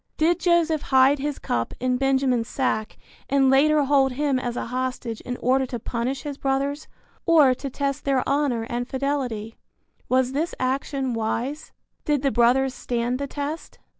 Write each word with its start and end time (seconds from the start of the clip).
Did 0.17 0.39
Joseph 0.39 0.81
hide 0.89 1.19
his 1.19 1.37
cup 1.37 1.75
in 1.79 1.97
Benjamin's 1.97 2.47
sack 2.47 2.97
and 3.29 3.51
later 3.51 3.83
hold 3.83 4.13
him 4.13 4.39
as 4.39 4.57
a 4.57 4.65
hostage 4.65 5.21
in 5.21 5.37
order 5.37 5.67
to 5.67 5.77
punish 5.77 6.23
his 6.23 6.39
brothers 6.39 6.87
or 7.27 7.53
to 7.53 7.69
test 7.69 8.03
their 8.03 8.27
honor 8.27 8.63
and 8.63 8.87
fidelity? 8.87 9.57
Was 10.09 10.31
this 10.31 10.55
action 10.59 11.13
wise? 11.13 11.71
Did 12.03 12.23
the 12.23 12.31
brothers 12.31 12.73
stand 12.73 13.19
the 13.19 13.27
test? 13.27 13.77